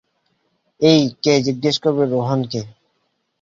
[0.81, 2.61] এই, কে জিজ্ঞাসা করবে রোহনকে?